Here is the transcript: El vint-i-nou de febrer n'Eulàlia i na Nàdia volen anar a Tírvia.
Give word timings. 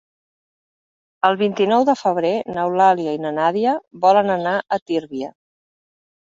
El 1.29 1.37
vint-i-nou 1.41 1.85
de 1.91 1.95
febrer 1.99 2.33
n'Eulàlia 2.57 3.15
i 3.19 3.21
na 3.27 3.35
Nàdia 3.37 3.77
volen 4.09 4.35
anar 4.41 4.57
a 4.59 4.83
Tírvia. 4.93 5.35